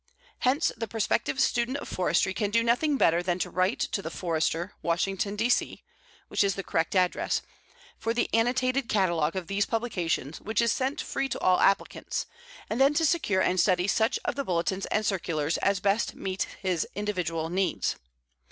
Hence, 0.39 0.71
the 0.75 0.87
prospective 0.87 1.39
student 1.39 1.77
of 1.77 1.87
forestry 1.87 2.33
can 2.33 2.49
do 2.49 2.63
nothing 2.63 2.97
better 2.97 3.21
than 3.21 3.37
to 3.37 3.51
write 3.51 3.77
to 3.81 4.01
The 4.01 4.09
Forester, 4.09 4.73
Washington, 4.81 5.35
D. 5.35 5.47
C. 5.47 5.83
(which 6.27 6.43
is 6.43 6.55
the 6.55 6.63
correct 6.63 6.95
address), 6.95 7.43
for 7.99 8.11
the 8.11 8.27
annotated 8.33 8.89
catalogue 8.89 9.35
of 9.35 9.45
these 9.45 9.67
publications 9.67 10.41
which 10.41 10.59
is 10.59 10.71
sent 10.71 11.01
free 11.01 11.29
to 11.29 11.39
all 11.39 11.59
applicants, 11.59 12.25
and 12.67 12.81
then 12.81 12.95
to 12.95 13.05
secure 13.05 13.41
and 13.41 13.59
study 13.59 13.87
such 13.87 14.17
of 14.25 14.33
the 14.33 14.43
bulletins 14.43 14.87
and 14.87 15.05
circulars 15.05 15.59
as 15.59 15.79
best 15.79 16.15
meet 16.15 16.47
his 16.63 16.87
individual 16.95 17.49
needs. 17.51 17.95